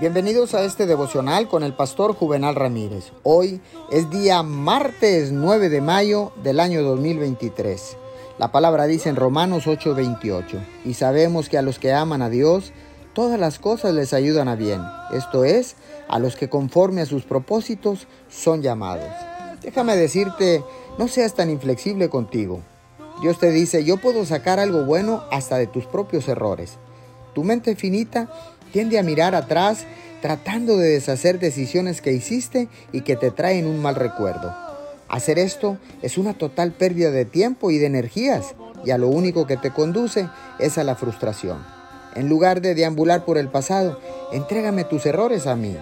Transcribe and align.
Bienvenidos 0.00 0.54
a 0.54 0.64
este 0.64 0.86
devocional 0.86 1.46
con 1.46 1.62
el 1.62 1.72
pastor 1.72 2.16
Juvenal 2.16 2.56
Ramírez. 2.56 3.12
Hoy 3.22 3.60
es 3.92 4.10
día 4.10 4.42
martes 4.42 5.30
9 5.30 5.68
de 5.68 5.80
mayo 5.80 6.32
del 6.42 6.58
año 6.58 6.82
2023. 6.82 7.96
La 8.36 8.50
palabra 8.50 8.86
dice 8.86 9.08
en 9.08 9.14
Romanos 9.14 9.68
8:28, 9.68 10.58
y 10.84 10.94
sabemos 10.94 11.48
que 11.48 11.58
a 11.58 11.62
los 11.62 11.78
que 11.78 11.92
aman 11.92 12.22
a 12.22 12.28
Dios, 12.28 12.72
todas 13.12 13.38
las 13.38 13.60
cosas 13.60 13.94
les 13.94 14.12
ayudan 14.12 14.48
a 14.48 14.56
bien, 14.56 14.82
esto 15.12 15.44
es, 15.44 15.76
a 16.08 16.18
los 16.18 16.34
que 16.34 16.48
conforme 16.48 17.02
a 17.02 17.06
sus 17.06 17.22
propósitos 17.22 18.08
son 18.28 18.62
llamados. 18.62 19.12
Déjame 19.62 19.96
decirte, 19.96 20.64
no 20.98 21.06
seas 21.06 21.34
tan 21.34 21.50
inflexible 21.50 22.08
contigo. 22.08 22.62
Dios 23.22 23.38
te 23.38 23.52
dice, 23.52 23.84
yo 23.84 23.98
puedo 23.98 24.26
sacar 24.26 24.58
algo 24.58 24.86
bueno 24.86 25.22
hasta 25.30 25.56
de 25.56 25.68
tus 25.68 25.86
propios 25.86 26.26
errores. 26.26 26.78
Tu 27.32 27.44
mente 27.44 27.76
finita 27.76 28.28
tiende 28.74 28.98
a 28.98 29.04
mirar 29.04 29.36
atrás 29.36 29.86
tratando 30.20 30.76
de 30.76 30.88
deshacer 30.88 31.38
decisiones 31.38 32.00
que 32.00 32.12
hiciste 32.12 32.66
y 32.90 33.02
que 33.02 33.14
te 33.14 33.30
traen 33.30 33.68
un 33.68 33.80
mal 33.80 33.94
recuerdo. 33.94 34.52
Hacer 35.08 35.38
esto 35.38 35.78
es 36.02 36.18
una 36.18 36.34
total 36.34 36.72
pérdida 36.72 37.12
de 37.12 37.24
tiempo 37.24 37.70
y 37.70 37.78
de 37.78 37.86
energías 37.86 38.56
y 38.84 38.90
a 38.90 38.98
lo 38.98 39.06
único 39.06 39.46
que 39.46 39.56
te 39.56 39.70
conduce 39.70 40.28
es 40.58 40.76
a 40.76 40.82
la 40.82 40.96
frustración. 40.96 41.58
En 42.16 42.28
lugar 42.28 42.62
de 42.62 42.74
deambular 42.74 43.24
por 43.24 43.38
el 43.38 43.46
pasado, 43.46 44.00
entrégame 44.32 44.82
tus 44.82 45.06
errores 45.06 45.46
a 45.46 45.54
mí. 45.54 45.76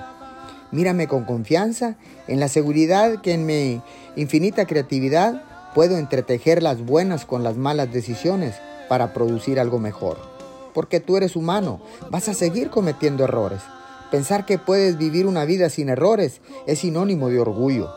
Mírame 0.70 1.06
con 1.09 1.24
confianza, 1.24 1.97
en 2.28 2.41
la 2.41 2.48
seguridad 2.48 3.22
que 3.22 3.33
en 3.33 3.47
mi 3.47 3.80
infinita 4.16 4.66
creatividad 4.66 5.42
puedo 5.74 5.97
entretejer 5.97 6.62
las 6.62 6.84
buenas 6.84 7.24
con 7.24 7.42
las 7.42 7.56
malas 7.56 7.91
decisiones 7.91 8.55
para 8.91 9.14
producir 9.14 9.59
algo 9.59 9.78
mejor 9.78 10.41
porque 10.73 11.01
tú 11.01 11.17
eres 11.17 11.37
humano, 11.37 11.81
vas 12.11 12.29
a 12.29 12.35
seguir 12.35 12.71
cometiendo 12.71 13.25
errores. 13.25 13.61
Pensar 14.11 14.45
que 14.45 14.59
puedes 14.59 14.98
vivir 14.98 15.27
una 15.27 15.45
vida 15.45 15.71
sin 15.71 15.89
errores 15.89 16.41
es 16.67 16.81
sinónimo 16.81 17.29
de 17.29 17.41
orgullo. 17.41 17.91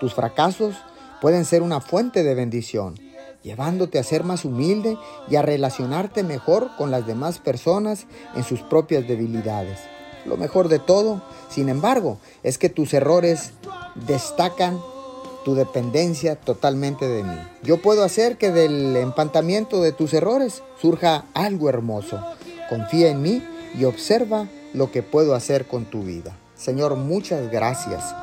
Tus 0.00 0.14
fracasos 0.14 0.74
pueden 1.20 1.44
ser 1.44 1.62
una 1.62 1.80
fuente 1.80 2.22
de 2.22 2.34
bendición, 2.34 2.98
llevándote 3.42 3.98
a 3.98 4.02
ser 4.02 4.24
más 4.24 4.44
humilde 4.44 4.98
y 5.28 5.36
a 5.36 5.42
relacionarte 5.42 6.22
mejor 6.22 6.70
con 6.76 6.90
las 6.90 7.06
demás 7.06 7.38
personas 7.38 8.06
en 8.34 8.44
sus 8.44 8.60
propias 8.60 9.06
debilidades. 9.06 9.78
Lo 10.26 10.36
mejor 10.36 10.68
de 10.68 10.78
todo, 10.78 11.22
sin 11.48 11.68
embargo, 11.68 12.18
es 12.42 12.58
que 12.58 12.68
tus 12.68 12.92
errores 12.94 13.52
destacan 14.06 14.78
tu 15.44 15.54
dependencia 15.54 16.36
totalmente 16.36 17.08
de 17.08 17.22
mí. 17.22 17.36
Yo 17.62 17.80
puedo 17.80 18.04
hacer 18.04 18.36
que 18.36 18.50
del 18.50 18.96
empantamiento 18.96 19.82
de 19.82 19.92
tus 19.92 20.14
errores 20.14 20.62
surja 20.80 21.24
algo 21.34 21.68
hermoso. 21.68 22.24
Confía 22.68 23.10
en 23.10 23.22
mí 23.22 23.42
y 23.78 23.84
observa 23.84 24.48
lo 24.72 24.90
que 24.90 25.02
puedo 25.02 25.34
hacer 25.34 25.66
con 25.66 25.84
tu 25.84 26.02
vida. 26.02 26.36
Señor, 26.56 26.96
muchas 26.96 27.50
gracias. 27.50 28.14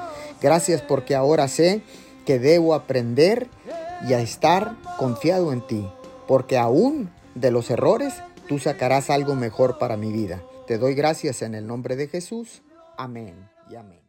Gracias 0.41 0.81
porque 0.81 1.15
ahora 1.15 1.47
sé 1.47 1.81
que 2.25 2.39
debo 2.39 2.73
aprender 2.73 3.47
y 4.07 4.13
a 4.13 4.21
estar 4.21 4.75
confiado 4.97 5.51
en 5.51 5.65
ti, 5.65 5.89
porque 6.27 6.57
aún 6.57 7.09
de 7.35 7.51
los 7.51 7.69
errores 7.69 8.13
tú 8.47 8.59
sacarás 8.59 9.09
algo 9.09 9.35
mejor 9.35 9.77
para 9.77 9.97
mi 9.97 10.11
vida. 10.11 10.41
Te 10.67 10.77
doy 10.77 10.93
gracias 10.93 11.41
en 11.41 11.55
el 11.55 11.67
nombre 11.67 11.95
de 11.95 12.07
Jesús. 12.07 12.61
Amén 12.97 13.49
y 13.69 13.75
amén. 13.75 14.08